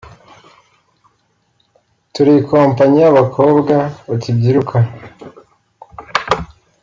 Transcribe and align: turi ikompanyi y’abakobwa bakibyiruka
turi 2.13 2.31
ikompanyi 2.41 2.97
y’abakobwa 3.03 3.75
bakibyiruka 4.07 4.77